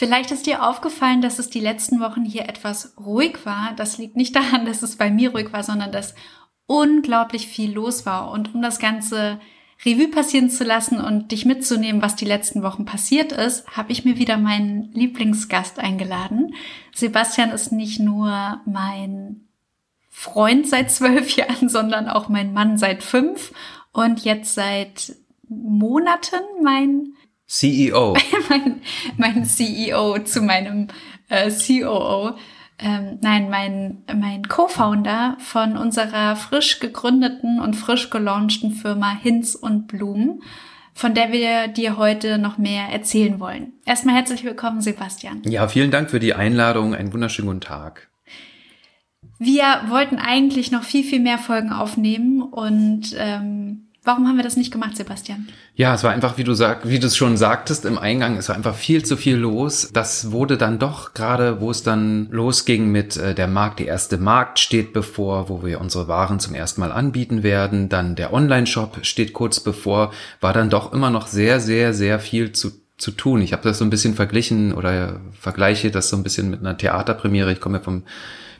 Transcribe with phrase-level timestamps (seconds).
[0.00, 3.74] Vielleicht ist dir aufgefallen, dass es die letzten Wochen hier etwas ruhig war.
[3.76, 6.14] Das liegt nicht daran, dass es bei mir ruhig war, sondern dass
[6.64, 8.30] unglaublich viel los war.
[8.30, 9.38] Und um das Ganze
[9.84, 14.06] Revue passieren zu lassen und dich mitzunehmen, was die letzten Wochen passiert ist, habe ich
[14.06, 16.54] mir wieder meinen Lieblingsgast eingeladen.
[16.94, 19.48] Sebastian ist nicht nur mein
[20.08, 23.52] Freund seit zwölf Jahren, sondern auch mein Mann seit fünf
[23.92, 25.14] und jetzt seit
[25.46, 27.12] Monaten mein
[27.50, 28.16] CEO.
[28.48, 28.80] mein,
[29.16, 30.86] mein CEO zu meinem
[31.28, 32.36] äh, COO.
[32.78, 39.88] Ähm, nein, mein, mein Co-Founder von unserer frisch gegründeten und frisch gelaunchten Firma Hinz und
[39.88, 40.42] Blumen,
[40.94, 43.72] von der wir dir heute noch mehr erzählen wollen.
[43.84, 45.42] Erstmal herzlich willkommen, Sebastian.
[45.44, 46.94] Ja, vielen Dank für die Einladung.
[46.94, 48.08] Einen wunderschönen guten Tag.
[49.42, 53.59] Wir wollten eigentlich noch viel, viel mehr Folgen aufnehmen und ähm,
[54.02, 55.48] Warum haben wir das nicht gemacht, Sebastian?
[55.74, 58.48] Ja, es war einfach, wie du sag, wie du es schon sagtest im Eingang, es
[58.48, 59.90] war einfach viel zu viel los.
[59.92, 64.16] Das wurde dann doch gerade, wo es dann losging mit äh, der Markt, die erste
[64.16, 67.90] Markt steht bevor, wo wir unsere Waren zum ersten Mal anbieten werden.
[67.90, 72.52] Dann der Online-Shop steht kurz bevor, war dann doch immer noch sehr, sehr, sehr viel
[72.52, 73.40] zu zu tun.
[73.40, 76.76] Ich habe das so ein bisschen verglichen oder vergleiche das so ein bisschen mit einer
[76.76, 77.50] Theaterpremiere.
[77.50, 78.02] Ich komme ja vom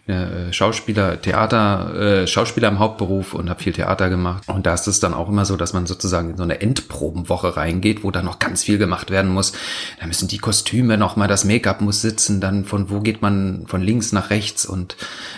[0.06, 4.48] äh, Schauspieler, Theater, äh, Schauspieler im Hauptberuf und habe viel Theater gemacht.
[4.48, 7.56] Und da ist es dann auch immer so, dass man sozusagen in so eine Endprobenwoche
[7.56, 9.52] reingeht, wo dann noch ganz viel gemacht werden muss.
[10.00, 13.64] Da müssen die Kostüme noch mal, das Make-up muss sitzen, dann von wo geht man
[13.66, 14.96] von links nach rechts und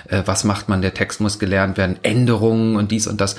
[0.08, 3.36] äh, was macht man, der Text muss gelernt werden, Änderungen und dies und das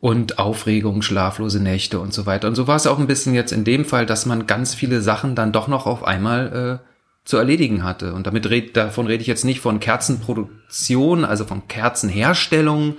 [0.00, 2.48] und Aufregung, schlaflose Nächte und so weiter.
[2.48, 5.00] Und so war es auch ein bisschen jetzt in dem Fall, dass man ganz viele
[5.00, 6.95] Sachen dann doch noch auf einmal äh,
[7.26, 8.14] zu erledigen hatte.
[8.14, 12.96] Und damit red, davon rede ich jetzt nicht von Kerzenproduktion, also von Kerzenherstellung.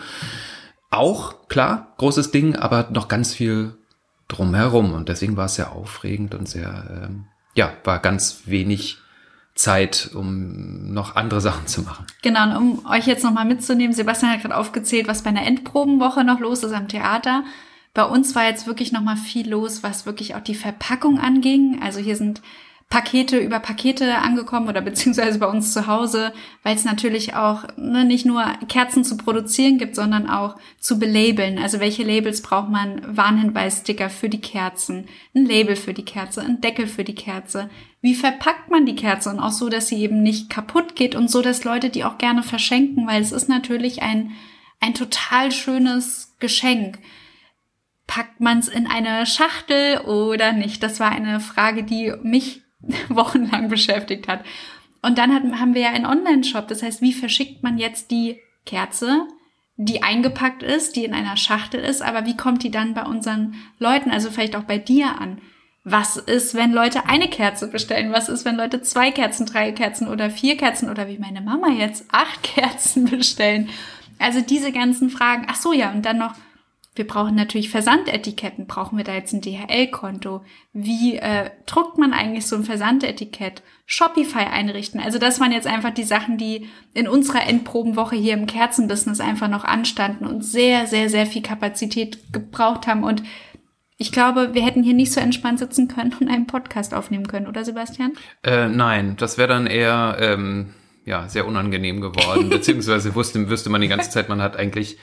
[0.92, 3.78] Auch, klar, großes Ding, aber noch ganz viel
[4.28, 4.94] drumherum.
[4.94, 8.98] Und deswegen war es sehr aufregend und sehr, ähm, ja, war ganz wenig
[9.56, 12.06] Zeit, um noch andere Sachen zu machen.
[12.22, 16.26] Genau, und um euch jetzt nochmal mitzunehmen, Sebastian hat gerade aufgezählt, was bei einer Endprobenwoche
[16.26, 17.46] noch los ist am Theater.
[17.94, 21.80] Bei uns war jetzt wirklich nochmal viel los, was wirklich auch die Verpackung anging.
[21.82, 22.42] Also hier sind
[22.90, 26.32] Pakete über Pakete angekommen oder beziehungsweise bei uns zu Hause,
[26.64, 31.60] weil es natürlich auch ne, nicht nur Kerzen zu produzieren gibt, sondern auch zu belabeln.
[31.60, 33.02] Also welche Labels braucht man?
[33.06, 37.70] Warnhinweissticker für die Kerzen, ein Label für die Kerze, ein Deckel für die Kerze.
[38.00, 41.30] Wie verpackt man die Kerze und auch so, dass sie eben nicht kaputt geht und
[41.30, 44.32] so, dass Leute die auch gerne verschenken, weil es ist natürlich ein,
[44.80, 47.00] ein total schönes Geschenk
[48.06, 50.82] packt man es in eine Schachtel oder nicht?
[50.82, 52.62] Das war eine Frage, die mich
[53.10, 54.44] wochenlang beschäftigt hat.
[55.02, 56.68] Und dann hat, haben wir ja einen Online-Shop.
[56.68, 59.28] Das heißt, wie verschickt man jetzt die Kerze,
[59.78, 63.56] die eingepackt ist, die in einer Schachtel ist, aber wie kommt die dann bei unseren
[63.78, 65.40] Leuten, also vielleicht auch bei dir an?
[65.84, 68.12] Was ist, wenn Leute eine Kerze bestellen?
[68.12, 71.70] Was ist, wenn Leute zwei Kerzen, drei Kerzen oder vier Kerzen oder wie meine Mama
[71.70, 73.70] jetzt acht Kerzen bestellen?
[74.20, 75.46] Also diese ganzen Fragen.
[75.48, 76.34] Ach so, ja, und dann noch,
[76.98, 78.68] wir brauchen natürlich Versandetiketten.
[78.68, 80.44] Brauchen wir da jetzt ein DHL-Konto?
[80.74, 83.62] Wie äh, druckt man eigentlich so ein Versandetikett?
[83.86, 85.00] Shopify einrichten.
[85.00, 89.48] Also das waren jetzt einfach die Sachen, die in unserer Endprobenwoche hier im Kerzenbusiness einfach
[89.48, 93.04] noch anstanden und sehr, sehr, sehr viel Kapazität gebraucht haben.
[93.04, 93.24] Und
[93.98, 97.48] ich glaube, wir hätten hier nicht so entspannt sitzen können und einen Podcast aufnehmen können,
[97.48, 98.14] oder Sebastian?
[98.44, 100.74] Äh, nein, das wäre dann eher ähm,
[101.06, 102.50] ja sehr unangenehm geworden.
[102.50, 104.98] Beziehungsweise wusste, wüsste man die ganze Zeit, man hat eigentlich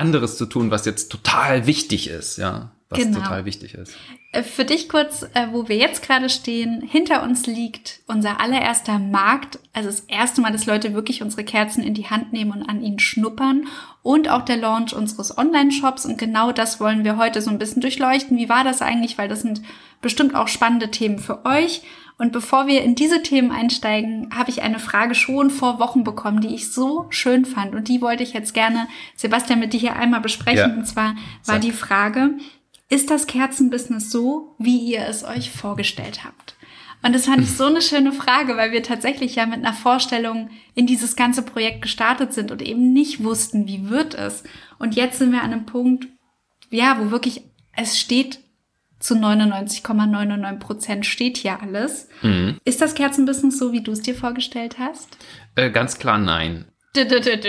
[0.00, 2.72] anderes zu tun, was jetzt total wichtig ist, ja.
[2.90, 3.20] Was genau.
[3.20, 3.94] total wichtig ist.
[4.32, 8.98] Äh, für dich kurz, äh, wo wir jetzt gerade stehen, hinter uns liegt unser allererster
[8.98, 12.68] Markt, also das erste Mal, dass Leute wirklich unsere Kerzen in die Hand nehmen und
[12.68, 13.68] an ihnen schnuppern
[14.02, 17.80] und auch der Launch unseres Online-Shops und genau das wollen wir heute so ein bisschen
[17.80, 18.36] durchleuchten.
[18.38, 19.18] Wie war das eigentlich?
[19.18, 19.62] Weil das sind
[20.00, 21.82] bestimmt auch spannende Themen für euch
[22.20, 26.42] und bevor wir in diese Themen einsteigen, habe ich eine Frage schon vor Wochen bekommen,
[26.42, 27.74] die ich so schön fand.
[27.74, 30.70] Und die wollte ich jetzt gerne, Sebastian, mit dir hier einmal besprechen.
[30.70, 30.76] Ja.
[30.76, 31.62] Und zwar war Sag.
[31.62, 32.34] die Frage,
[32.90, 36.56] ist das Kerzenbusiness so, wie ihr es euch vorgestellt habt?
[37.02, 40.50] Und das fand ich so eine schöne Frage, weil wir tatsächlich ja mit einer Vorstellung
[40.74, 44.44] in dieses ganze Projekt gestartet sind und eben nicht wussten, wie wird es.
[44.78, 46.06] Und jetzt sind wir an einem Punkt,
[46.68, 47.44] ja, wo wirklich
[47.74, 48.40] es steht
[49.00, 52.08] zu 99,99 Prozent steht hier alles.
[52.22, 52.58] Mhm.
[52.64, 55.16] Ist das Kerzenbusiness so, wie du es dir vorgestellt hast?
[55.56, 56.66] Äh, ganz klar nein.
[56.96, 57.38] Dö, dö, dö,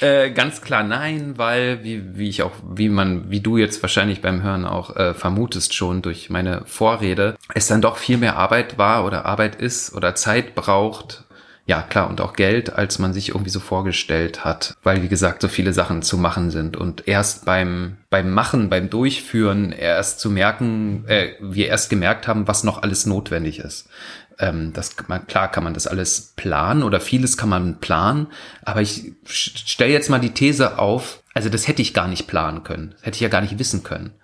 [0.00, 4.20] äh, ganz klar nein, weil wie, wie ich auch, wie man, wie du jetzt wahrscheinlich
[4.20, 8.78] beim Hören auch äh, vermutest schon durch meine Vorrede, es dann doch viel mehr Arbeit
[8.78, 11.24] war oder Arbeit ist oder Zeit braucht,
[11.66, 15.42] ja klar, und auch Geld, als man sich irgendwie so vorgestellt hat, weil wie gesagt
[15.42, 20.30] so viele Sachen zu machen sind und erst beim beim Machen, beim Durchführen erst zu
[20.30, 23.88] merken, äh, wir erst gemerkt haben, was noch alles notwendig ist.
[24.38, 28.26] Ähm, das klar kann man das alles planen oder vieles kann man planen,
[28.64, 32.64] aber ich stelle jetzt mal die These auf, also das hätte ich gar nicht planen
[32.64, 34.14] können, hätte ich ja gar nicht wissen können.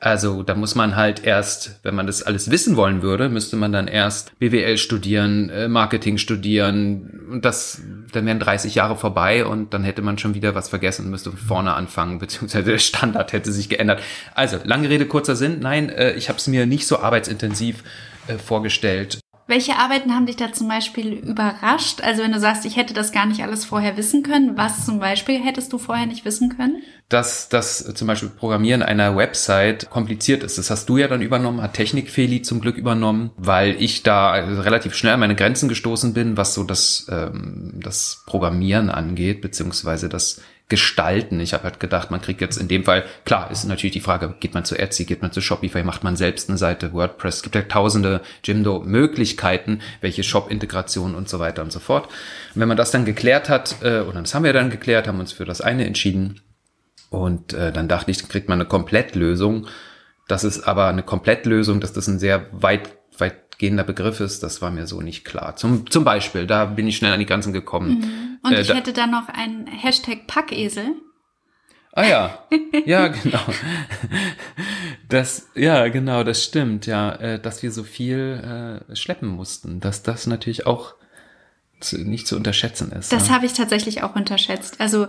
[0.00, 3.72] Also da muss man halt erst, wenn man das alles wissen wollen würde, müsste man
[3.72, 9.74] dann erst BWL studieren, äh, Marketing studieren und das, dann wären 30 Jahre vorbei und
[9.74, 13.50] dann hätte man schon wieder was vergessen und müsste vorne anfangen, beziehungsweise der Standard hätte
[13.50, 14.00] sich geändert.
[14.34, 17.82] Also, lange Rede, kurzer Sinn, nein, äh, ich habe es mir nicht so arbeitsintensiv
[18.28, 19.18] äh, vorgestellt.
[19.48, 22.02] Welche Arbeiten haben dich da zum Beispiel überrascht?
[22.02, 25.00] Also wenn du sagst, ich hätte das gar nicht alles vorher wissen können, was zum
[25.00, 26.82] Beispiel hättest du vorher nicht wissen können?
[27.08, 30.58] Dass das zum Beispiel Programmieren einer Website kompliziert ist.
[30.58, 34.94] Das hast du ja dann übernommen, hat Technikfeli zum Glück übernommen, weil ich da relativ
[34.94, 40.42] schnell an meine Grenzen gestoßen bin, was so das, ähm, das Programmieren angeht, beziehungsweise das
[40.68, 41.40] gestalten.
[41.40, 44.34] Ich habe halt gedacht, man kriegt jetzt in dem Fall, klar, ist natürlich die Frage,
[44.38, 47.42] geht man zu Etsy, geht man zu Shopify, macht man selbst eine Seite, WordPress, es
[47.42, 52.06] gibt ja tausende Jimdo Möglichkeiten, welche Shop-Integration und so weiter und so fort.
[52.54, 55.20] Und wenn man das dann geklärt hat, äh, und das haben wir dann geklärt, haben
[55.20, 56.42] uns für das eine entschieden
[57.08, 59.66] und äh, dann dachte ich, kriegt man eine Komplettlösung.
[60.26, 64.62] Das ist aber eine Komplettlösung, dass das ein sehr weit, weit gehender Begriff ist, das
[64.62, 65.56] war mir so nicht klar.
[65.56, 67.98] Zum, zum Beispiel, da bin ich schnell an die Grenzen gekommen.
[67.98, 68.38] Mhm.
[68.42, 70.94] Und äh, ich da, hätte da noch ein Hashtag Packesel.
[71.92, 72.44] Ah ja,
[72.86, 73.40] ja genau.
[75.08, 80.02] Das, ja genau, das stimmt, ja, äh, dass wir so viel äh, schleppen mussten, dass
[80.02, 80.94] das natürlich auch
[81.80, 83.12] zu, nicht zu unterschätzen ist.
[83.12, 83.34] Das ja.
[83.34, 84.80] habe ich tatsächlich auch unterschätzt.
[84.80, 85.08] Also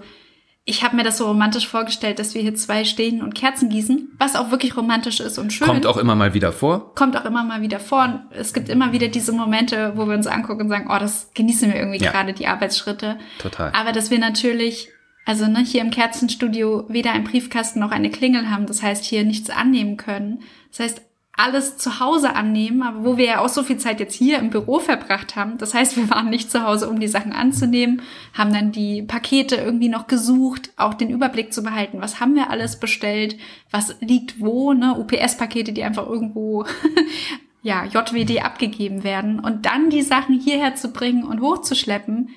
[0.70, 4.12] ich habe mir das so romantisch vorgestellt, dass wir hier zwei stehen und Kerzen gießen,
[4.20, 5.66] was auch wirklich romantisch ist und schön.
[5.66, 6.94] Kommt auch immer mal wieder vor.
[6.94, 8.04] Kommt auch immer mal wieder vor.
[8.04, 11.32] Und es gibt immer wieder diese Momente, wo wir uns angucken und sagen, oh, das
[11.34, 12.12] genießen wir irgendwie ja.
[12.12, 13.18] gerade, die Arbeitsschritte.
[13.40, 13.72] Total.
[13.74, 14.90] Aber dass wir natürlich,
[15.26, 19.24] also ne, hier im Kerzenstudio weder einen Briefkasten noch eine Klingel haben, das heißt hier
[19.24, 20.44] nichts annehmen können.
[20.70, 21.02] Das heißt,
[21.40, 24.50] alles zu Hause annehmen, aber wo wir ja auch so viel Zeit jetzt hier im
[24.50, 25.58] Büro verbracht haben.
[25.58, 28.02] Das heißt, wir waren nicht zu Hause, um die Sachen anzunehmen,
[28.34, 32.50] haben dann die Pakete irgendwie noch gesucht, auch den Überblick zu behalten, was haben wir
[32.50, 33.38] alles bestellt,
[33.72, 36.66] was liegt wo, ne, UPS-Pakete, die einfach irgendwo
[37.64, 42.32] ja, JWD abgegeben werden und dann die Sachen hierher zu bringen und hochzuschleppen.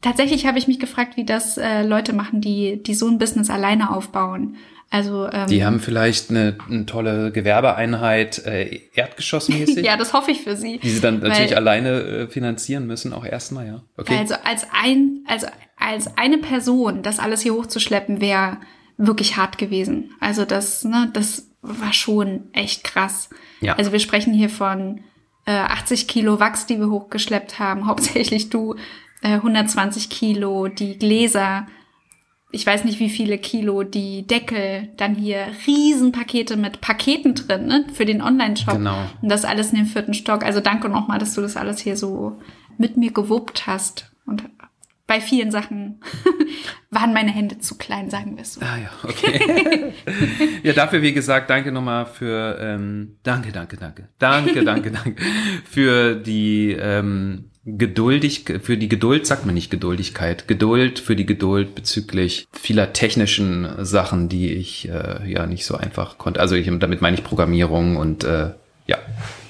[0.00, 3.50] Tatsächlich habe ich mich gefragt, wie das äh, Leute machen, die, die so ein Business
[3.50, 4.56] alleine aufbauen.
[4.90, 9.78] Also ähm, die haben vielleicht eine, eine tolle Gewerbeeinheit äh, erdgeschossmäßig.
[9.84, 10.78] ja, das hoffe ich für sie.
[10.78, 13.82] Die sie dann natürlich alleine äh, finanzieren müssen, auch erstmal, ja.
[13.98, 14.16] Okay.
[14.16, 15.46] Also als ein, also
[15.76, 18.58] als eine Person das alles hier hochzuschleppen, wäre
[18.96, 20.10] wirklich hart gewesen.
[20.20, 23.28] Also das, ne, das war schon echt krass.
[23.60, 23.74] Ja.
[23.74, 25.00] Also wir sprechen hier von
[25.44, 28.74] äh, 80 Kilo Wachs, die wir hochgeschleppt haben, hauptsächlich du,
[29.22, 31.66] äh, 120 Kilo, die Gläser
[32.50, 37.86] ich weiß nicht wie viele Kilo die Deckel, dann hier Riesenpakete mit Paketen drin, ne,
[37.92, 38.74] für den Online-Shop.
[38.74, 39.04] Genau.
[39.20, 40.44] Und das alles in den vierten Stock.
[40.44, 42.40] Also danke nochmal, dass du das alles hier so
[42.78, 44.10] mit mir gewuppt hast.
[44.24, 44.44] Und
[45.06, 46.00] bei vielen Sachen
[46.90, 48.60] waren meine Hände zu klein, sagen wir es so.
[48.62, 49.92] Ah ja, okay.
[50.62, 55.22] ja, dafür, wie gesagt, danke nochmal für, ähm, danke, danke, danke, danke, danke, danke
[55.64, 61.74] für die ähm, geduldig, für die Geduld sagt man nicht Geduldigkeit, Geduld für die Geduld
[61.74, 66.40] bezüglich vieler technischen Sachen, die ich äh, ja nicht so einfach konnte.
[66.40, 68.52] Also ich, damit meine ich Programmierung und äh,
[68.86, 68.98] ja,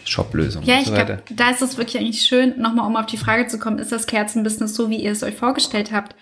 [0.04, 0.66] Shop-Lösungen.
[0.66, 3.46] Ja, ich so glaube, da ist es wirklich eigentlich schön, nochmal um auf die Frage
[3.46, 6.16] zu kommen, ist das Kerzenbusiness so, wie ihr es euch vorgestellt habt?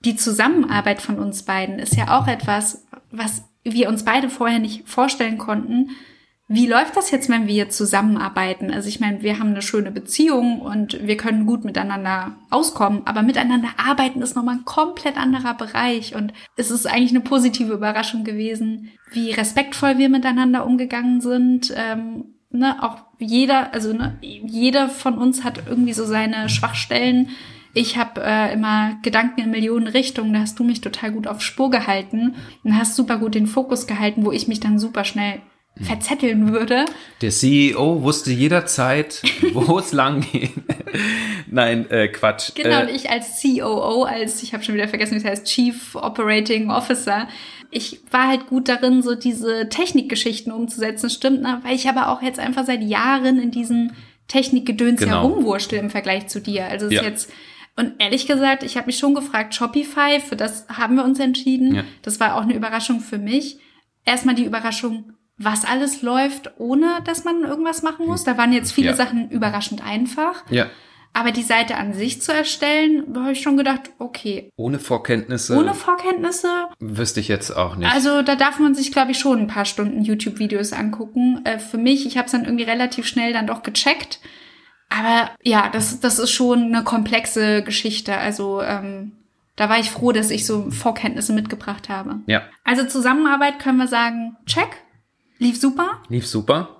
[0.00, 4.88] Die Zusammenarbeit von uns beiden ist ja auch etwas, was wir uns beide vorher nicht
[4.88, 5.90] vorstellen konnten,
[6.48, 8.72] wie läuft das jetzt, wenn wir zusammenarbeiten?
[8.72, 13.22] Also ich meine, wir haben eine schöne Beziehung und wir können gut miteinander auskommen, aber
[13.22, 18.24] miteinander arbeiten ist nochmal ein komplett anderer Bereich und es ist eigentlich eine positive Überraschung
[18.24, 21.72] gewesen, wie respektvoll wir miteinander umgegangen sind.
[21.76, 27.30] Ähm, ne, auch jeder, also ne, jeder von uns hat irgendwie so seine Schwachstellen.
[27.72, 31.40] Ich habe äh, immer Gedanken in Millionen Richtungen, da hast du mich total gut auf
[31.40, 32.34] Spur gehalten
[32.64, 35.40] und hast super gut den Fokus gehalten, wo ich mich dann super schnell
[35.80, 36.84] verzetteln würde.
[37.22, 40.52] Der CEO wusste jederzeit, wo es lang geht.
[41.50, 42.54] Nein, äh, Quatsch.
[42.54, 45.46] Genau, äh, und ich als COO, als, ich habe schon wieder vergessen, wie es heißt,
[45.46, 47.28] Chief Operating Officer,
[47.70, 51.60] ich war halt gut darin, so diese Technikgeschichten umzusetzen, stimmt, ne?
[51.62, 53.92] weil ich aber auch jetzt einfach seit Jahren in diesem
[54.28, 55.22] Technikgedöns genau.
[55.22, 56.66] herumwurschtel im Vergleich zu dir.
[56.66, 57.00] Also es ja.
[57.00, 57.32] ist jetzt,
[57.76, 61.74] und ehrlich gesagt, ich habe mich schon gefragt, Shopify, für das haben wir uns entschieden.
[61.74, 61.84] Ja.
[62.02, 63.58] Das war auch eine Überraschung für mich.
[64.04, 68.24] Erstmal die Überraschung, was alles läuft, ohne dass man irgendwas machen muss.
[68.24, 68.94] Da waren jetzt viele ja.
[68.94, 70.44] Sachen überraschend einfach.
[70.50, 70.66] Ja.
[71.14, 74.50] Aber die Seite an sich zu erstellen, habe ich schon gedacht, okay.
[74.56, 75.56] Ohne Vorkenntnisse?
[75.56, 76.68] Ohne Vorkenntnisse?
[76.80, 77.92] Wüsste ich jetzt auch nicht.
[77.92, 81.42] Also da darf man sich, glaube ich, schon ein paar Stunden YouTube-Videos angucken.
[81.44, 84.20] Äh, für mich, ich habe es dann irgendwie relativ schnell dann doch gecheckt.
[84.88, 88.16] Aber ja, das, das ist schon eine komplexe Geschichte.
[88.16, 89.12] Also ähm,
[89.56, 92.20] da war ich froh, dass ich so Vorkenntnisse mitgebracht habe.
[92.26, 92.42] Ja.
[92.64, 94.68] Also Zusammenarbeit können wir sagen, check.
[95.42, 96.00] Lief super.
[96.08, 96.76] Lief super.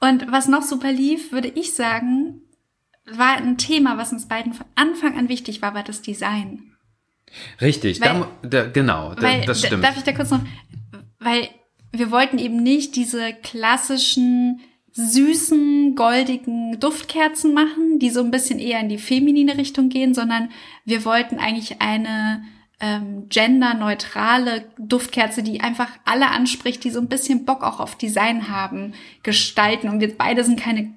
[0.00, 2.42] Und was noch super lief, würde ich sagen,
[3.06, 6.74] war ein Thema, was uns beiden von Anfang an wichtig war, war das Design.
[7.60, 9.84] Richtig, weil, da, da, genau, da, weil, das stimmt.
[9.84, 10.40] Darf ich da kurz noch,
[11.20, 11.48] weil
[11.92, 18.80] wir wollten eben nicht diese klassischen süßen, goldigen Duftkerzen machen, die so ein bisschen eher
[18.80, 20.50] in die feminine Richtung gehen, sondern
[20.84, 22.42] wir wollten eigentlich eine
[22.82, 28.48] ähm, genderneutrale Duftkerze, die einfach alle anspricht, die so ein bisschen Bock auch auf Design
[28.48, 29.88] haben, gestalten.
[29.88, 30.92] Und wir beide sind keine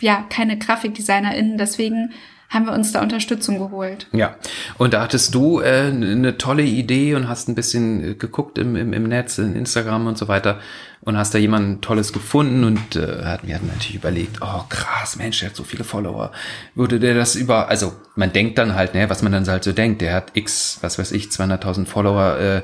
[0.00, 2.12] ja keine GrafikdesignerInnen, deswegen
[2.48, 4.06] haben wir uns da Unterstützung geholt.
[4.12, 4.36] Ja,
[4.78, 8.74] und da hattest du äh, eine tolle Idee und hast ein bisschen äh, geguckt im,
[8.74, 10.58] im, im Netz, in Instagram und so weiter
[11.02, 15.40] und hast da jemanden Tolles gefunden und äh, wir hatten natürlich überlegt, oh krass, Mensch,
[15.40, 16.32] der hat so viele Follower.
[16.74, 19.72] Würde der das über, also man denkt dann halt, ne, was man dann halt so
[19.72, 22.62] denkt, der hat x, was weiß ich, 200.000 Follower, äh,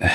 [0.00, 0.08] äh,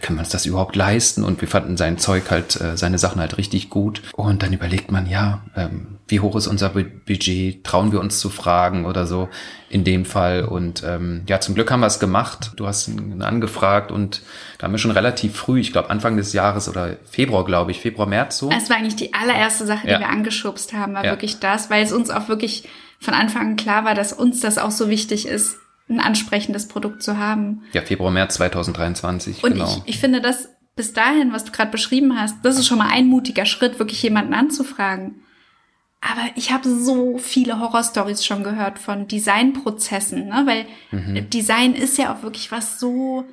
[0.00, 1.24] können wir uns das überhaupt leisten?
[1.24, 4.02] Und wir fanden sein Zeug halt, äh, seine Sachen halt richtig gut.
[4.12, 7.64] Und dann überlegt man, ja, ähm, wie hoch ist unser Budget?
[7.64, 9.28] Trauen wir uns zu fragen oder so
[9.70, 10.44] in dem Fall?
[10.44, 12.52] Und ähm, ja, zum Glück haben wir es gemacht.
[12.56, 14.22] Du hast ihn angefragt und
[14.58, 17.80] da haben wir schon relativ früh, ich glaube Anfang des Jahres oder Februar, glaube ich,
[17.80, 18.50] Februar, März so.
[18.50, 20.00] Es war eigentlich die allererste Sache, die ja.
[20.00, 21.10] wir angeschubst haben, war ja.
[21.10, 22.68] wirklich das, weil es uns auch wirklich
[23.00, 27.02] von Anfang an klar war, dass uns das auch so wichtig ist, ein ansprechendes Produkt
[27.02, 27.62] zu haben.
[27.72, 29.44] Ja, Februar, März 2023.
[29.44, 29.82] Und genau.
[29.84, 32.90] ich, ich finde das bis dahin, was du gerade beschrieben hast, das ist schon mal
[32.90, 35.22] ein mutiger Schritt, wirklich jemanden anzufragen.
[36.00, 40.42] Aber ich habe so viele Horrorstories schon gehört von Designprozessen, ne?
[40.44, 41.30] weil mhm.
[41.30, 43.24] Design ist ja auch wirklich was so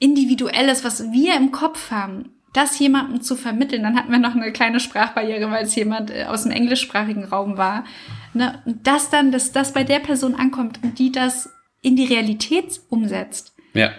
[0.00, 2.30] individuelles, was wir im Kopf haben.
[2.52, 6.24] Das jemandem zu vermitteln, dann hatten wir noch eine kleine Sprachbarriere, weil es jemand äh,
[6.24, 7.84] aus dem englischsprachigen Raum war.
[8.34, 8.62] Ne?
[8.64, 11.50] Und das dann, dass das bei der Person ankommt und die das
[11.82, 13.54] in die Realität umsetzt.
[13.74, 13.90] Ja.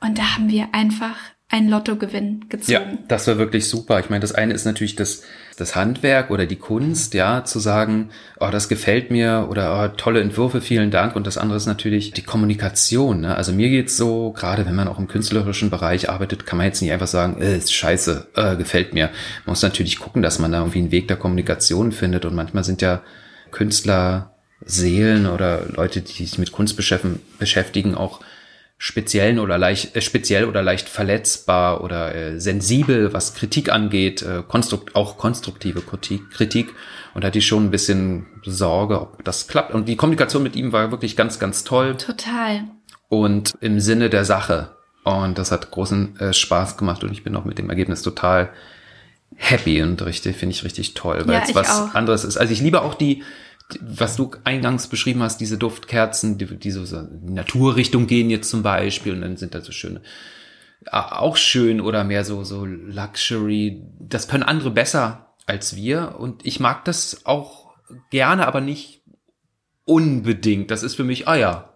[0.00, 1.16] Und da haben wir einfach
[1.48, 2.72] ein Lottogewinn gezogen.
[2.72, 4.00] Ja, das war wirklich super.
[4.00, 5.22] Ich meine, das eine ist natürlich das,
[5.56, 10.20] das Handwerk oder die Kunst, ja, zu sagen, oh, das gefällt mir oder oh, tolle
[10.20, 11.14] Entwürfe, vielen Dank.
[11.14, 13.20] Und das andere ist natürlich die Kommunikation.
[13.20, 13.36] Ne?
[13.36, 16.82] Also mir geht's so, gerade wenn man auch im künstlerischen Bereich arbeitet, kann man jetzt
[16.82, 19.06] nicht einfach sagen, äh, ist scheiße, äh, gefällt mir.
[19.44, 22.24] Man muss natürlich gucken, dass man da irgendwie einen Weg der Kommunikation findet.
[22.24, 23.02] Und manchmal sind ja
[23.56, 24.34] Künstler,
[24.66, 28.20] Seelen oder Leute, die sich mit Kunst beschäftigen, auch
[28.76, 34.42] speziellen oder leicht, äh, speziell oder leicht verletzbar oder äh, sensibel, was Kritik angeht, äh,
[34.46, 36.74] konstrukt, auch konstruktive Kritik, Kritik.
[37.14, 39.72] Und da hatte ich schon ein bisschen Sorge, ob das klappt.
[39.72, 41.96] Und die Kommunikation mit ihm war wirklich ganz, ganz toll.
[41.96, 42.64] Total.
[43.08, 44.76] Und im Sinne der Sache.
[45.04, 48.50] Und das hat großen äh, Spaß gemacht und ich bin auch mit dem Ergebnis total
[49.36, 51.94] happy und richtig, finde ich richtig toll, weil ja, es was auch.
[51.94, 52.36] anderes ist.
[52.36, 53.22] Also ich liebe auch die,
[53.80, 58.50] was du eingangs beschrieben hast, diese Duftkerzen, die, die so, so in Naturrichtung gehen jetzt
[58.50, 60.02] zum Beispiel und dann sind da so schöne,
[60.90, 63.82] auch schön oder mehr so, so Luxury.
[63.98, 67.74] Das können andere besser als wir und ich mag das auch
[68.10, 69.02] gerne, aber nicht
[69.84, 70.70] unbedingt.
[70.70, 71.74] Das ist für mich, ah ja,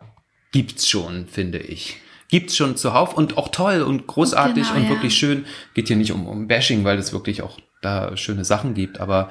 [0.53, 1.97] gibt's schon, finde ich.
[2.29, 4.91] Gibt's schon zuhauf und auch toll und großartig genau, und ja.
[4.91, 5.47] wirklich schön.
[5.75, 9.31] Geht hier nicht um, um Bashing, weil es wirklich auch da schöne Sachen gibt, aber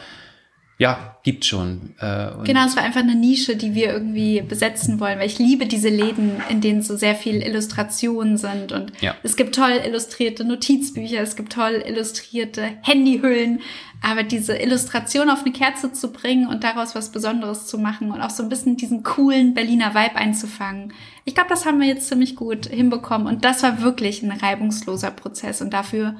[0.79, 1.93] ja, gibt schon.
[1.99, 5.65] Äh, genau, es war einfach eine Nische, die wir irgendwie besetzen wollen, weil ich liebe
[5.65, 9.13] diese Läden, in denen so sehr viel Illustrationen sind und ja.
[9.21, 13.59] es gibt toll illustrierte Notizbücher, es gibt toll illustrierte Handyhüllen,
[14.01, 18.21] aber diese Illustration auf eine Kerze zu bringen und daraus was Besonderes zu machen und
[18.21, 20.93] auch so ein bisschen diesen coolen Berliner Vibe einzufangen.
[21.25, 25.11] Ich glaube, das haben wir jetzt ziemlich gut hinbekommen und das war wirklich ein reibungsloser
[25.11, 26.15] Prozess und dafür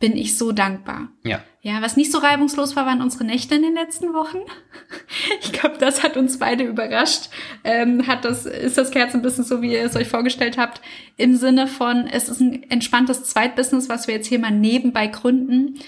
[0.00, 1.08] bin ich so dankbar.
[1.24, 1.44] Ja.
[1.62, 4.38] Ja, was nicht so reibungslos war, waren unsere Nächte in den letzten Wochen.
[5.42, 7.28] Ich glaube, das hat uns beide überrascht.
[7.64, 10.80] Ähm, hat das, ist das Kerzenbusiness so, wie ihr es euch vorgestellt habt,
[11.16, 15.78] im Sinne von, es ist ein entspanntes Zweitbusiness, was wir jetzt hier mal nebenbei gründen.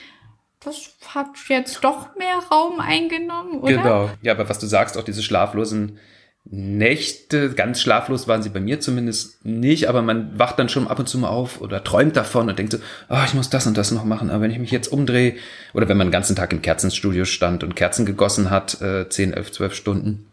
[0.60, 3.76] Das hat jetzt doch mehr Raum eingenommen, oder?
[3.76, 4.10] Genau.
[4.22, 5.98] Ja, aber was du sagst, auch diese schlaflosen
[6.44, 10.98] Nächte, ganz schlaflos waren sie bei mir zumindest nicht, aber man wacht dann schon ab
[10.98, 13.76] und zu mal auf oder träumt davon und denkt so, oh, ich muss das und
[13.76, 15.36] das noch machen, aber wenn ich mich jetzt umdrehe,
[15.72, 19.34] oder wenn man den ganzen Tag im Kerzenstudio stand und Kerzen gegossen hat, äh, 10,
[19.34, 20.26] 11, 12 Stunden,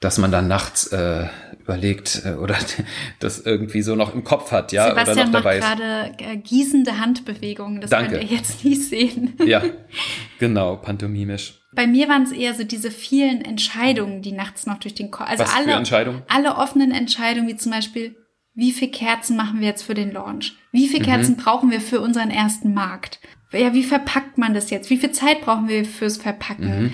[0.00, 1.26] dass man dann nachts äh,
[1.60, 2.56] überlegt äh, oder
[3.20, 6.36] das irgendwie so noch im Kopf hat, ja, Sebastian oder noch dabei macht gerade äh,
[6.36, 8.18] gießende Handbewegungen, das Danke.
[8.18, 9.34] könnt ihr jetzt nicht sehen.
[9.44, 9.62] ja,
[10.40, 11.60] genau, pantomimisch.
[11.76, 15.28] Bei mir waren es eher so diese vielen Entscheidungen, die nachts noch durch den Kopf.
[15.28, 16.22] Also Was alle, für Entscheidungen?
[16.28, 18.16] alle offenen Entscheidungen, wie zum Beispiel,
[18.54, 20.56] wie viel Kerzen machen wir jetzt für den Launch?
[20.72, 23.20] Wie viel Kerzen brauchen wir für unseren ersten Markt?
[23.52, 24.90] Ja, wie verpackt man das jetzt?
[24.90, 26.92] Wie viel Zeit brauchen wir fürs Verpacken?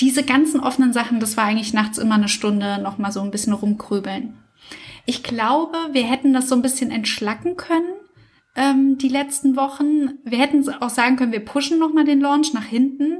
[0.00, 3.30] Diese ganzen offenen Sachen, das war eigentlich nachts immer eine Stunde noch mal so ein
[3.30, 4.34] bisschen rumkrübeln.
[5.04, 7.92] Ich glaube, wir hätten das so ein bisschen entschlacken können
[8.56, 10.18] ähm, die letzten Wochen.
[10.24, 13.18] Wir hätten auch sagen können, wir pushen noch mal den Launch nach hinten.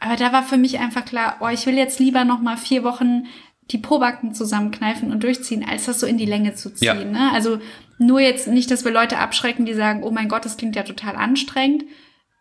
[0.00, 2.82] Aber da war für mich einfach klar, oh, ich will jetzt lieber noch mal vier
[2.82, 3.26] Wochen
[3.70, 6.86] die Probacken zusammenkneifen und durchziehen, als das so in die Länge zu ziehen.
[6.86, 7.04] Ja.
[7.04, 7.30] Ne?
[7.32, 7.58] Also
[7.98, 10.82] nur jetzt nicht, dass wir Leute abschrecken, die sagen, oh mein Gott, das klingt ja
[10.82, 11.84] total anstrengend.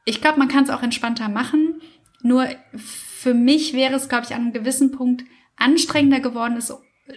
[0.06, 1.82] Ich glaube, man kann es auch entspannter machen.
[2.24, 5.24] Nur für mich wäre es, glaube ich, an einem gewissen Punkt
[5.58, 6.74] anstrengender geworden, es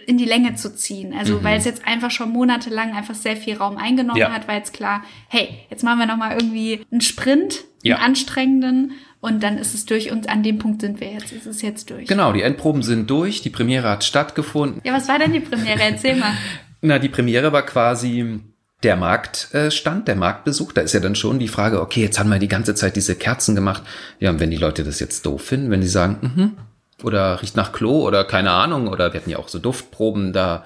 [0.07, 1.13] in die Länge zu ziehen.
[1.17, 1.43] Also Mhm.
[1.43, 4.31] weil es jetzt einfach schon monatelang einfach sehr viel Raum eingenommen Ja.
[4.31, 7.95] hat, war jetzt klar, hey, jetzt machen wir noch mal irgendwie einen Sprint, Ja.
[7.97, 11.31] einen anstrengenden und dann ist es durch und an dem Punkt sind wir jetzt.
[11.31, 12.07] Es ist jetzt durch.
[12.07, 14.81] Genau, die Endproben sind durch, die Premiere hat stattgefunden.
[14.83, 15.81] Ja, was war denn die Premiere?
[15.81, 16.33] Erzähl mal.
[16.81, 18.39] Na, die Premiere war quasi
[18.83, 20.73] der Marktstand, der Marktbesuch.
[20.73, 23.15] Da ist ja dann schon die Frage, okay, jetzt haben wir die ganze Zeit diese
[23.15, 23.83] Kerzen gemacht.
[24.19, 26.57] Ja, und wenn die Leute das jetzt doof finden, wenn die sagen, mhm,
[27.03, 30.65] oder riecht nach Klo oder keine Ahnung, oder wir hatten ja auch so Duftproben da.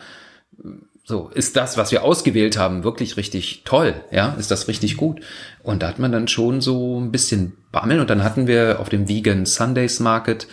[1.04, 3.96] So, ist das, was wir ausgewählt haben, wirklich richtig toll?
[4.12, 5.22] Ja, ist das richtig gut?
[5.64, 8.02] Und da hat man dann schon so ein bisschen Bammel.
[8.02, 10.48] Und dann hatten wir auf dem Vegan Sundays Market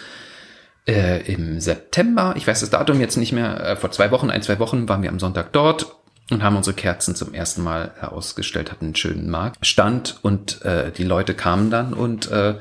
[0.87, 4.43] äh, im September, ich weiß das Datum jetzt nicht mehr, äh, vor zwei Wochen, ein,
[4.43, 5.97] zwei Wochen waren wir am Sonntag dort
[6.31, 11.05] und haben unsere Kerzen zum ersten Mal ausgestellt, hatten einen schönen Marktstand und äh, die
[11.05, 12.57] Leute kamen dann und äh,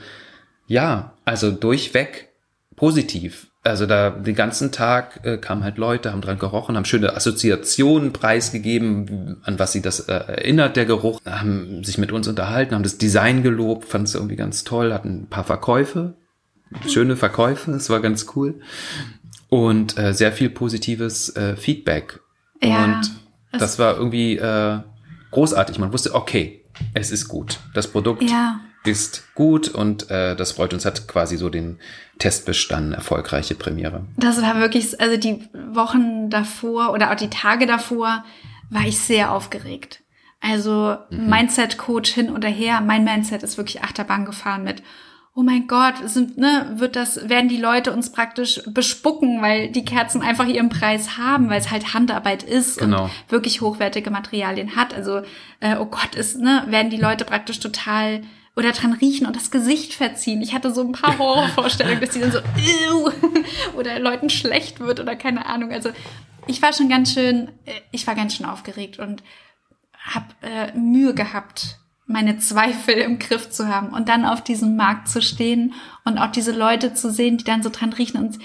[0.67, 2.29] ja, also durchweg
[2.83, 3.47] positiv.
[3.63, 8.11] Also da den ganzen Tag äh, kamen halt Leute, haben dran gerochen, haben schöne Assoziationen
[8.11, 12.83] preisgegeben, an was sie das äh, erinnert, der Geruch, haben sich mit uns unterhalten, haben
[12.83, 16.15] das Design gelobt, fanden es irgendwie ganz toll, hatten ein paar Verkäufe,
[16.89, 18.59] schöne Verkäufe, es war ganz cool.
[19.47, 22.19] Und äh, sehr viel positives äh, Feedback.
[22.61, 23.11] Ja, und
[23.53, 24.79] das- war irgendwie äh,
[25.31, 25.79] großartig.
[25.79, 27.59] Man wusste, okay, es ist gut.
[27.73, 28.59] Das Produkt Ja.
[28.85, 31.79] Ist gut und äh, das freut uns, hat quasi so den
[32.19, 34.05] Test bestanden, erfolgreiche Premiere.
[34.17, 38.23] Das war wirklich, also die Wochen davor oder auch die Tage davor
[38.69, 40.01] war ich sehr aufgeregt.
[40.41, 42.81] Also Mindset-Coach hin oder her.
[42.81, 44.83] Mein Mindset ist wirklich Achterbahn gefahren mit,
[45.35, 49.85] oh mein Gott, sind, ne, wird das, werden die Leute uns praktisch bespucken, weil die
[49.85, 53.05] Kerzen einfach ihren Preis haben, weil es halt Handarbeit ist Genau.
[53.05, 54.93] und wirklich hochwertige Materialien hat.
[54.93, 55.21] Also,
[55.59, 58.21] äh, oh Gott, ist, ne, werden die Leute praktisch total
[58.55, 60.41] oder dran riechen und das Gesicht verziehen.
[60.41, 62.39] Ich hatte so ein paar Horrorvorstellungen, dass die dann so
[63.75, 65.71] oder Leuten schlecht wird oder keine Ahnung.
[65.71, 65.89] Also
[66.47, 69.23] ich war schon ganz schön, äh, ich war ganz schön aufgeregt und
[69.97, 75.07] habe äh, Mühe gehabt, meine Zweifel im Griff zu haben und dann auf diesem Markt
[75.07, 78.39] zu stehen und auch diese Leute zu sehen, die dann so dran riechen und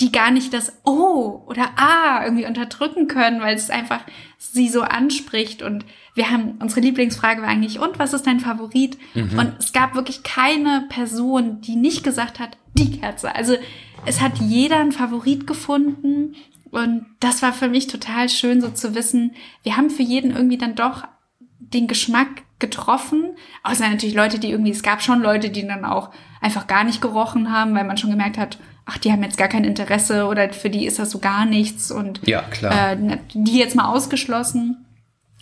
[0.00, 4.00] die gar nicht das Oh oder Ah irgendwie unterdrücken können, weil es einfach
[4.38, 5.62] sie so anspricht.
[5.62, 5.84] Und
[6.14, 8.98] wir haben, unsere Lieblingsfrage war eigentlich, und was ist dein Favorit?
[9.14, 13.34] Und es gab wirklich keine Person, die nicht gesagt hat, die Kerze.
[13.34, 13.56] Also
[14.06, 16.34] es hat jeder einen Favorit gefunden.
[16.70, 19.32] Und das war für mich total schön, so zu wissen,
[19.62, 21.04] wir haben für jeden irgendwie dann doch
[21.58, 23.36] den Geschmack getroffen.
[23.64, 26.10] Außer natürlich Leute, die irgendwie, es gab schon Leute, die dann auch
[26.40, 28.58] einfach gar nicht gerochen haben, weil man schon gemerkt hat,
[28.90, 31.90] ach, die haben jetzt gar kein Interesse oder für die ist das so gar nichts
[31.92, 32.92] und Ja, klar.
[32.92, 34.84] äh, die jetzt mal ausgeschlossen.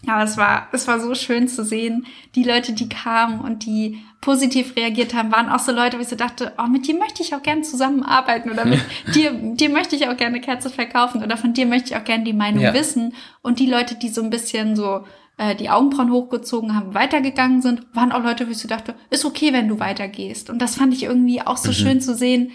[0.06, 2.06] Aber es war, es war so schön zu sehen,
[2.37, 6.08] die Leute, die kamen und die positiv reagiert haben, waren auch so Leute, wo ich
[6.08, 8.80] so dachte, oh, mit dir möchte ich auch gerne zusammenarbeiten oder mit
[9.14, 12.22] dir, dir möchte ich auch gerne Kerze verkaufen oder von dir möchte ich auch gerne
[12.24, 12.74] die Meinung Ja.
[12.74, 13.12] wissen.
[13.42, 15.04] Und die Leute, die so ein bisschen so
[15.37, 19.24] äh, die Augenbrauen hochgezogen haben, weitergegangen sind, waren auch Leute, wo ich so dachte, ist
[19.24, 20.48] okay, wenn du weitergehst.
[20.48, 22.52] Und das fand ich irgendwie auch so schön zu sehen.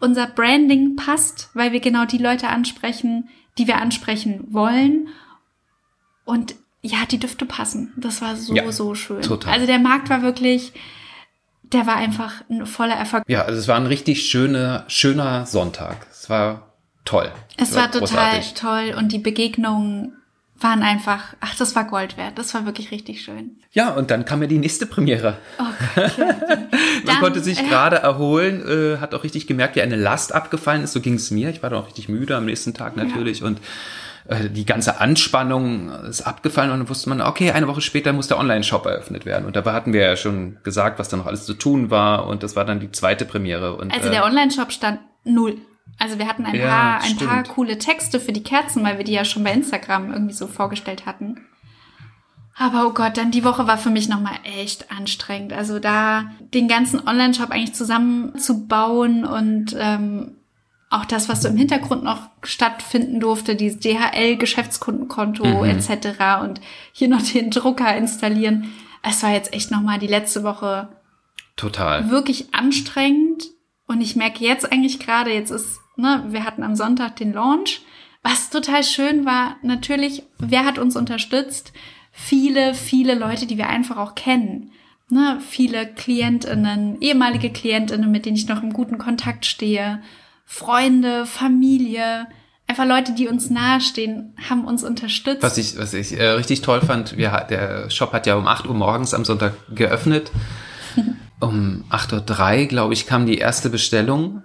[0.00, 5.08] Unser Branding passt, weil wir genau die Leute ansprechen, die wir ansprechen wollen.
[6.24, 7.92] Und ja, die Düfte passen.
[7.96, 9.22] Das war so, Ja, so schön.
[9.22, 9.54] total.
[9.54, 10.72] Also der Markt war wirklich,
[11.62, 13.24] der war einfach ein voller Erfolg.
[13.26, 16.06] Ja, also es war ein richtig schöner, schöner Sonntag.
[16.10, 17.32] Es war toll.
[17.56, 18.54] Es war total großartig.
[18.54, 20.12] toll und die Begegnungen
[20.60, 22.38] waren einfach, ach, das war Gold wert.
[22.38, 23.58] Das war wirklich richtig schön.
[23.72, 25.36] Ja, und dann kam ja die nächste Premiere.
[25.58, 26.18] Oh Gott.
[26.18, 26.68] Man
[27.06, 30.82] Dann, konnte sich äh, gerade erholen, äh, hat auch richtig gemerkt, wie eine Last abgefallen
[30.82, 30.92] ist.
[30.92, 31.50] So ging es mir.
[31.50, 33.60] Ich war dann auch richtig müde am nächsten Tag natürlich und
[34.26, 38.28] äh, die ganze Anspannung ist abgefallen und dann wusste man, okay, eine Woche später muss
[38.28, 39.46] der Online-Shop eröffnet werden.
[39.46, 42.42] Und dabei hatten wir ja schon gesagt, was da noch alles zu tun war und
[42.42, 43.76] das war dann die zweite Premiere.
[43.76, 45.58] Und, Also äh, der Online-Shop stand null.
[45.98, 49.04] Also wir hatten ein, Ja, paar, ein paar coole Texte für die Kerzen, weil wir
[49.04, 51.46] die ja schon bei Instagram irgendwie so vorgestellt hatten.
[52.56, 55.52] Aber oh Gott, dann die Woche war für mich nochmal echt anstrengend.
[55.52, 60.32] Also da den ganzen Online-Shop eigentlich zusammenzubauen und ähm,
[60.90, 65.64] auch das, was so im Hintergrund noch stattfinden durfte, dieses DHL-Geschäftskundenkonto mhm.
[65.64, 66.42] etc.
[66.42, 66.60] und
[66.92, 68.72] hier noch den Drucker installieren.
[69.02, 70.88] Es war jetzt echt nochmal die letzte Woche
[71.56, 73.44] total wirklich anstrengend.
[73.86, 77.82] Und ich merke jetzt eigentlich gerade, jetzt ist, ne, wir hatten am Sonntag den Launch.
[78.22, 81.72] Was total schön war, natürlich, wer hat uns unterstützt?
[82.12, 84.72] Viele, viele Leute, die wir einfach auch kennen.
[85.10, 90.02] Ne, viele Klientinnen, ehemalige Klientinnen, mit denen ich noch im guten Kontakt stehe
[90.44, 92.26] Freunde, Familie,
[92.66, 95.42] einfach Leute, die uns nahestehen, haben uns unterstützt.
[95.42, 98.66] Was ich, was ich äh, richtig toll fand, wir, der Shop hat ja um 8
[98.66, 100.30] Uhr morgens am Sonntag geöffnet.
[101.40, 104.42] um 8.03 Uhr, glaube ich, kam die erste Bestellung.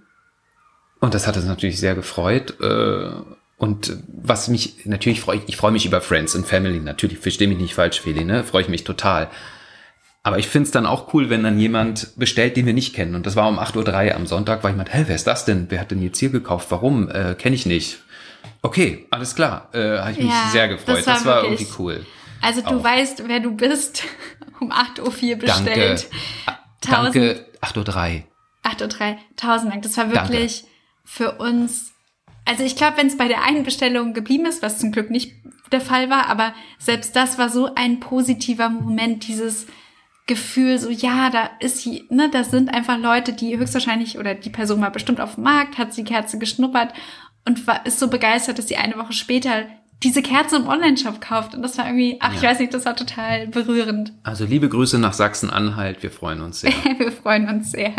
[1.04, 2.62] Und das hat uns natürlich sehr gefreut.
[2.62, 3.10] Äh,
[3.58, 7.50] und was mich, natürlich freue ich, ich freue mich über Friends and Family, natürlich, verstehe
[7.50, 8.46] mich nicht falsch, Feli, ne?
[8.46, 9.30] Freue ich mich total.
[10.24, 13.16] Aber ich find's dann auch cool, wenn dann jemand bestellt, den wir nicht kennen.
[13.16, 15.66] Und das war um 8.03 Uhr am Sonntag, war jemand, hä, wer ist das denn?
[15.68, 16.68] Wer hat denn jetzt hier gekauft?
[16.70, 17.10] Warum?
[17.10, 18.00] Äh, Kenne ich nicht.
[18.62, 19.68] Okay, alles klar.
[19.74, 21.00] Äh, Habe ich mich ja, sehr gefreut.
[21.00, 22.06] Das war, das war irgendwie cool.
[22.42, 22.84] Also du auch.
[22.86, 24.06] weißt, wer du bist,
[24.62, 26.08] um 8.04 Uhr bestellt.
[26.80, 27.36] Danke.
[27.36, 28.24] Danke, 8.03 Uhr.
[28.72, 29.84] 8.03 Uhr, tausend Dank.
[29.84, 30.73] Das war wirklich Danke.
[31.06, 31.94] Für uns
[32.46, 35.34] also ich glaube, wenn es bei der einen Bestellung geblieben ist, was zum Glück nicht
[35.72, 39.68] der Fall war, aber selbst das war so ein positiver Moment, dieses
[40.28, 44.82] Gefühl, so ja, da ist, ne, da sind einfach Leute, die höchstwahrscheinlich oder die Person
[44.82, 46.94] war bestimmt auf dem Markt, hat die Kerze geschnuppert
[47.46, 49.66] und war, ist so begeistert, dass sie eine Woche später
[50.04, 51.56] diese Kerze im Online-Shop kauft.
[51.56, 52.38] Und das war irgendwie, ach, ja.
[52.38, 54.12] ich weiß nicht, das war total berührend.
[54.24, 56.72] Also liebe Grüße nach Sachsen-Anhalt, wir freuen uns sehr.
[56.98, 57.94] wir freuen uns sehr.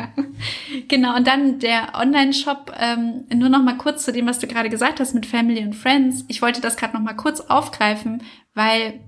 [0.88, 4.68] Genau, und dann der Online-Shop, ähm, nur noch mal kurz zu dem, was du gerade
[4.68, 6.24] gesagt hast mit Family and Friends.
[6.28, 8.22] Ich wollte das gerade noch mal kurz aufgreifen,
[8.54, 9.00] weil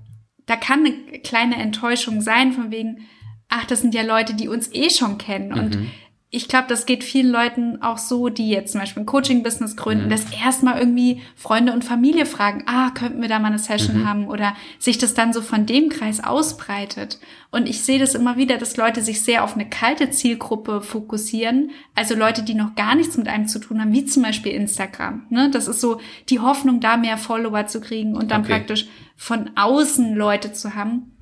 [0.47, 3.07] da kann eine kleine Enttäuschung sein, von wegen,
[3.49, 5.53] ach, das sind ja Leute, die uns eh schon kennen.
[5.53, 5.91] Und mhm.
[6.29, 10.07] Ich glaube, das geht vielen Leuten auch so, die jetzt zum Beispiel ein Coaching-Business gründen,
[10.07, 10.11] mhm.
[10.11, 14.09] dass erstmal irgendwie Freunde und Familie fragen, ah, könnten wir da mal eine Session mhm.
[14.09, 17.21] haben oder sich das dann so von dem Kreis ausbreitet.
[17.53, 21.71] Und ich sehe das immer wieder, dass Leute sich sehr auf eine kalte Zielgruppe fokussieren,
[21.95, 25.27] also Leute, die noch gar nichts mit einem zu tun haben, wie zum Beispiel Instagram.
[25.31, 25.49] Ne?
[25.51, 28.55] Das ist so die Hoffnung, da mehr Follower zu kriegen und dann okay.
[28.55, 31.16] praktisch von außen Leute zu haben.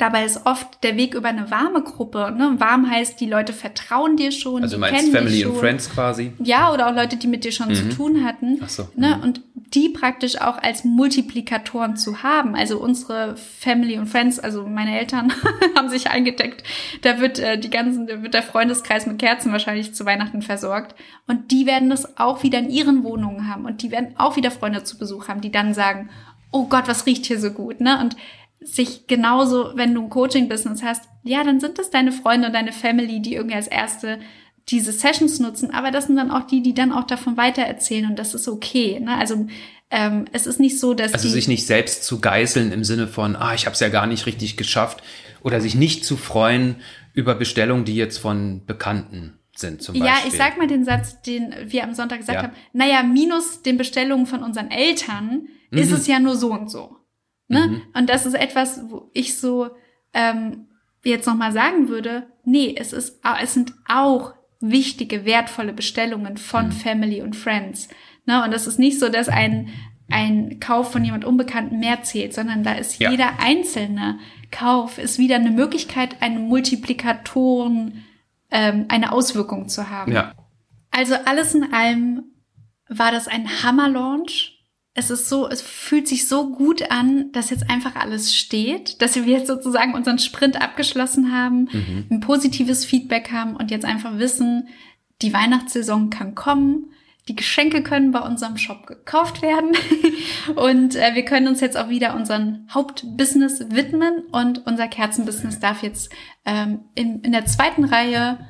[0.00, 2.34] Dabei ist oft der Weg über eine warme Gruppe.
[2.34, 2.54] Ne?
[2.56, 4.62] Warm heißt, die Leute vertrauen dir schon.
[4.62, 6.32] Also du meinst Family and Friends quasi?
[6.38, 7.74] Ja, oder auch Leute, die mit dir schon mhm.
[7.74, 8.58] zu tun hatten.
[8.64, 8.88] Ach so.
[8.96, 9.16] Ne?
[9.16, 9.22] Mhm.
[9.22, 9.40] Und
[9.74, 12.54] die praktisch auch als Multiplikatoren zu haben.
[12.54, 15.34] Also unsere Family und Friends, also meine Eltern
[15.76, 16.62] haben sich eingedeckt.
[17.02, 20.94] Da wird äh, die ganzen, da wird der Freundeskreis mit Kerzen wahrscheinlich zu Weihnachten versorgt.
[21.26, 23.66] Und die werden das auch wieder in ihren Wohnungen haben.
[23.66, 26.08] Und die werden auch wieder Freunde zu Besuch haben, die dann sagen,
[26.52, 28.00] oh Gott, was riecht hier so gut, ne?
[28.00, 28.16] Und
[28.60, 32.72] sich genauso, wenn du ein Coaching-Business hast, ja, dann sind das deine Freunde und deine
[32.72, 34.18] Family, die irgendwie als erste
[34.68, 38.18] diese Sessions nutzen, aber das sind dann auch die, die dann auch davon weitererzählen und
[38.18, 39.00] das ist okay.
[39.00, 39.16] Ne?
[39.16, 39.46] Also
[39.90, 43.34] ähm, es ist nicht so, dass also sich nicht selbst zu geißeln im Sinne von,
[43.34, 45.02] ah, ich habe es ja gar nicht richtig geschafft
[45.42, 46.76] oder sich nicht zu freuen
[47.12, 50.08] über Bestellungen, die jetzt von Bekannten sind zum Beispiel.
[50.08, 52.42] Ja, ich sag mal den Satz, den wir am Sonntag gesagt ja.
[52.44, 52.52] haben.
[52.72, 55.78] Naja, minus den Bestellungen von unseren Eltern mhm.
[55.78, 56.99] ist es ja nur so und so.
[57.50, 57.66] Ne?
[57.66, 57.82] Mhm.
[57.94, 59.70] Und das ist etwas, wo ich so
[60.14, 60.68] ähm,
[61.02, 66.72] jetzt nochmal sagen würde, nee, es ist, es sind auch wichtige, wertvolle Bestellungen von mhm.
[66.72, 67.88] Family und Friends.
[68.24, 68.44] Ne?
[68.44, 69.70] Und das ist nicht so, dass ein,
[70.10, 73.10] ein Kauf von jemand Unbekannten mehr zählt, sondern da ist ja.
[73.10, 74.18] jeder einzelne
[74.52, 78.04] Kauf ist wieder eine Möglichkeit, einen Multiplikatoren,
[78.52, 80.12] ähm, eine Auswirkung zu haben.
[80.12, 80.34] Ja.
[80.92, 82.22] Also alles in allem
[82.88, 84.49] war das ein Hammer-Launch
[84.94, 89.14] es ist so, es fühlt sich so gut an, dass jetzt einfach alles steht, dass
[89.14, 92.06] wir jetzt sozusagen unseren Sprint abgeschlossen haben, mhm.
[92.10, 94.68] ein positives Feedback haben und jetzt einfach wissen,
[95.22, 96.92] die Weihnachtssaison kann kommen.
[97.28, 99.72] Die Geschenke können bei unserem Shop gekauft werden
[100.56, 105.84] und äh, wir können uns jetzt auch wieder unseren Hauptbusiness widmen und unser Kerzenbusiness darf
[105.84, 106.10] jetzt
[106.44, 108.44] ähm, in, in der zweiten Reihe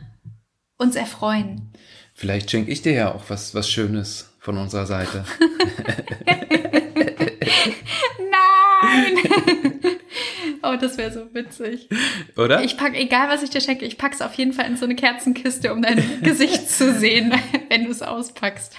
[0.79, 1.72] uns erfreuen.
[2.14, 5.24] Vielleicht schenke ich dir ja auch was, was Schönes von unserer Seite.
[8.18, 9.18] Nein!
[10.62, 11.88] oh, das wäre so witzig.
[12.37, 12.64] Oder?
[12.64, 14.96] Ich pack, egal was ich dir schenke, ich pack's auf jeden Fall in so eine
[14.96, 17.33] Kerzenkiste, um dein Gesicht zu sehen,
[17.68, 18.76] wenn du es auspackst.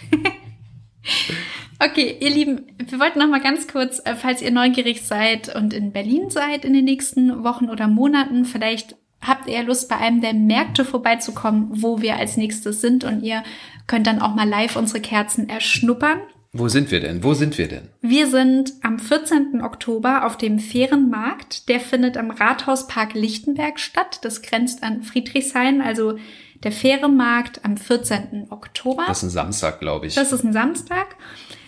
[1.79, 5.73] Okay, ihr Lieben, wir wollten noch mal ganz kurz, äh, falls ihr neugierig seid und
[5.73, 10.21] in Berlin seid in den nächsten Wochen oder Monaten, vielleicht habt ihr Lust, bei einem
[10.21, 13.43] der Märkte vorbeizukommen, wo wir als nächstes sind und ihr
[13.91, 16.21] könnt dann auch mal live unsere Kerzen erschnuppern.
[16.53, 17.25] Wo sind wir denn?
[17.25, 17.89] Wo sind wir denn?
[17.99, 19.61] Wir sind am 14.
[19.61, 21.67] Oktober auf dem Fährenmarkt.
[21.67, 24.19] Der findet am Rathauspark Lichtenberg statt.
[24.21, 26.17] Das grenzt an Friedrichshain, also
[26.63, 28.47] der Fährenmarkt am 14.
[28.49, 29.03] Oktober.
[29.07, 30.15] Das ist ein Samstag, glaube ich.
[30.15, 31.17] Das ist ein Samstag.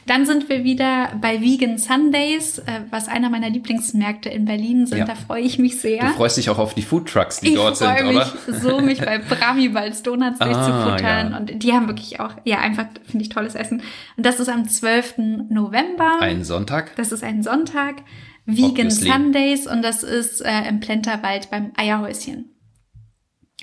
[0.05, 4.97] Dann sind wir wieder bei Vegan Sundays, äh, was einer meiner Lieblingsmärkte in Berlin sind.
[4.99, 5.05] Ja.
[5.05, 5.99] Da freue ich mich sehr.
[6.01, 8.15] Du freust dich auch auf die Food Trucks, die ich dort sind, freue mich
[8.47, 8.59] oder?
[8.59, 11.31] so, mich bei Bramibals Donuts Ah, durchzufuttern.
[11.31, 11.37] ja.
[11.37, 13.81] Und die haben wirklich auch, ja, einfach, finde ich, tolles Essen.
[14.17, 15.15] Und das ist am 12.
[15.49, 16.17] November.
[16.19, 16.95] Ein Sonntag.
[16.97, 17.95] Das ist ein Sonntag.
[18.45, 19.09] Vegan Obviously.
[19.09, 22.49] Sundays und das ist äh, im Plenterwald beim Eierhäuschen.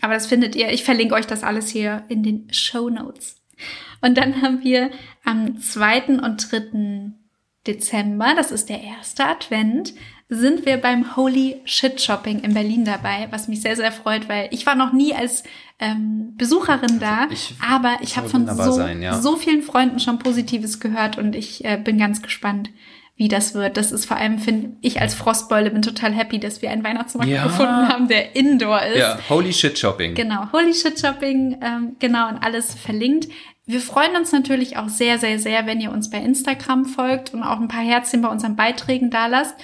[0.01, 3.37] Aber das findet ihr, ich verlinke euch das alles hier in den Show Notes.
[4.01, 4.91] Und dann haben wir
[5.25, 6.21] am 2.
[6.23, 7.13] und 3.
[7.67, 9.93] Dezember, das ist der erste Advent,
[10.31, 14.49] sind wir beim Holy Shit Shopping in Berlin dabei, was mich sehr, sehr freut, weil
[14.53, 15.43] ich war noch nie als
[15.79, 19.21] ähm, Besucherin da, Ich- aber ich habe von so, sein, ja.
[19.21, 22.71] so vielen Freunden schon Positives gehört und ich äh, bin ganz gespannt,
[23.17, 23.77] wie das wird.
[23.77, 27.31] Das ist vor allem, finde ich als Frostbeule bin total happy, dass wir einen Weihnachtsmarkt
[27.31, 27.43] Ja.
[27.45, 28.99] gefunden haben, der Indoor ist.
[28.99, 30.15] Ja, Holy Shit Shopping.
[30.15, 33.29] Genau, Holy Shit Shopping, ähm, genau, und alles verlinkt.
[33.71, 37.45] Wir freuen uns natürlich auch sehr, sehr, sehr, wenn ihr uns bei Instagram folgt und
[37.45, 39.55] auch ein paar Herzchen bei unseren Beiträgen da lasst.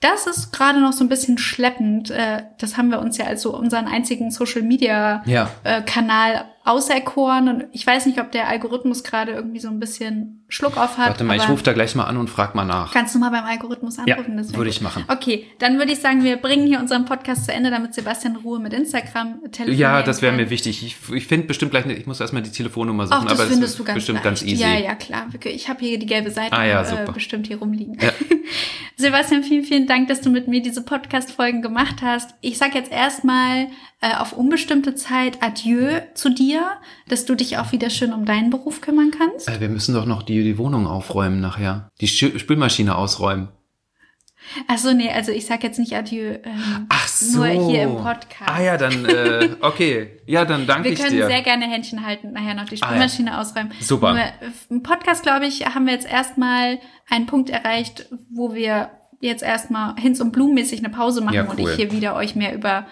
[0.00, 2.10] Das ist gerade noch so ein bisschen schleppend.
[2.10, 5.22] Äh, das haben wir uns ja als so unseren einzigen Social Media
[5.62, 7.48] äh, Kanal auserkoren.
[7.48, 11.08] Und ich weiß nicht, ob der Algorithmus gerade irgendwie so ein bisschen Schluck auf hat.
[11.08, 12.92] Warte mal, ich rufe da gleich mal an und frag mal nach.
[12.92, 14.36] Kannst du mal beim Algorithmus Ja, anrufen?
[14.36, 15.04] Wär würde ich machen.
[15.08, 18.60] Okay, dann würde ich sagen, wir bringen hier unseren Podcast zu Ende, damit Sebastian Ruhe
[18.60, 20.84] mit Instagram telefonieren Ja, das wäre mir wichtig.
[20.84, 23.52] Ich, ich finde bestimmt gleich, ich muss erstmal die Telefonnummer suchen, Ach, das aber das
[23.52, 24.24] findest ist du ganz bestimmt leicht.
[24.24, 24.62] ganz easy.
[24.62, 25.26] Ja, ja, klar.
[25.44, 27.96] Ich habe hier die gelbe Seite Ah, ja, äh, bestimmt hier rumliegen.
[28.00, 28.10] Ja.
[28.96, 32.34] Sebastian, vielen, vielen Dank, dass du mit mir diese Podcast-Folgen gemacht hast.
[32.40, 33.68] Ich sag jetzt erstmal
[34.00, 36.51] äh, auf unbestimmte Zeit Adieu zu dir,
[37.08, 39.48] dass du dich auch wieder schön um deinen Beruf kümmern kannst.
[39.48, 41.90] Äh, wir müssen doch noch die, die Wohnung aufräumen nachher.
[42.00, 43.48] Die Spü- Spülmaschine ausräumen.
[44.66, 46.34] Ach so, nee, also ich sag jetzt nicht Adieu.
[46.42, 47.38] Ähm, Ach so.
[47.44, 48.42] Nur hier im Podcast.
[48.50, 50.20] Ah ja, dann, äh, okay.
[50.26, 51.26] Ja, dann danke Wir ich können dir.
[51.26, 52.86] sehr gerne Händchen halten, nachher noch die Ah, ja.
[52.88, 53.72] Spülmaschine ausräumen.
[53.80, 54.12] Super.
[54.14, 54.32] Nur, äh,
[54.68, 59.94] Im Podcast, glaube ich, haben wir jetzt erstmal einen Punkt erreicht, wo wir jetzt erstmal
[60.00, 61.70] Hinz- und Blumenmäßig eine Pause machen Ja, und cool.
[61.70, 62.86] ich hier wieder euch mehr über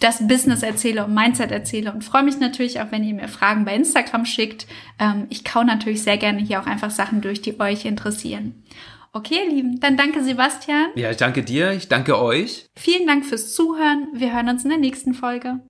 [0.00, 3.64] das Business erzähle und Mindset erzähle und freue mich natürlich auch, wenn ihr mir Fragen
[3.64, 4.66] bei Instagram schickt.
[4.98, 8.64] Ähm, ich kau natürlich sehr gerne hier auch einfach Sachen durch, die euch interessieren.
[9.12, 10.90] Okay, ihr Lieben, dann danke Sebastian.
[10.94, 12.66] ja, ich danke dir, ich danke euch.
[12.76, 14.08] Vielen Dank fürs Zuhören.
[14.14, 15.60] Wir hören uns in der nächsten Folge.